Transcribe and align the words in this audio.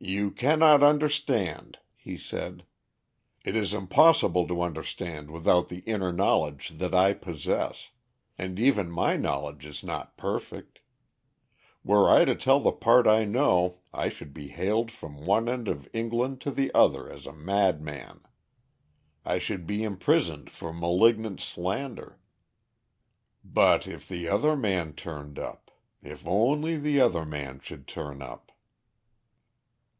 "You 0.00 0.30
cannot 0.30 0.84
understand," 0.84 1.80
he 1.96 2.16
said. 2.16 2.64
"It 3.44 3.56
is 3.56 3.74
impossible 3.74 4.46
to 4.46 4.62
understand 4.62 5.28
without 5.28 5.70
the 5.70 5.80
inner 5.80 6.12
knowledge 6.12 6.68
that 6.76 6.94
I 6.94 7.14
possess, 7.14 7.88
and 8.38 8.60
even 8.60 8.92
my 8.92 9.16
knowledge 9.16 9.66
is 9.66 9.82
not 9.82 10.16
perfect. 10.16 10.78
Were 11.82 12.08
I 12.08 12.24
to 12.26 12.36
tell 12.36 12.60
the 12.60 12.70
part 12.70 13.08
I 13.08 13.24
know 13.24 13.80
I 13.92 14.08
should 14.08 14.32
be 14.32 14.50
hailed 14.50 14.92
from 14.92 15.26
one 15.26 15.48
end 15.48 15.66
of 15.66 15.88
England 15.92 16.40
to 16.42 16.52
the 16.52 16.72
other 16.74 17.10
as 17.10 17.26
a 17.26 17.32
madman. 17.32 18.20
I 19.24 19.40
should 19.40 19.66
be 19.66 19.82
imprisoned 19.82 20.48
for 20.48 20.72
malignant 20.72 21.40
slander. 21.40 22.20
But 23.44 23.88
if 23.88 24.06
the 24.08 24.28
other 24.28 24.54
man 24.56 24.92
turned 24.92 25.40
up 25.40 25.72
if 26.04 26.22
only 26.24 26.76
the 26.76 27.00
other 27.00 27.26
man 27.26 27.58
should 27.58 27.88
turn 27.88 28.22
up!" 28.22 28.52